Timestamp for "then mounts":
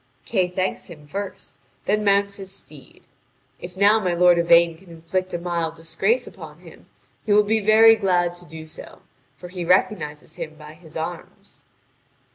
1.85-2.37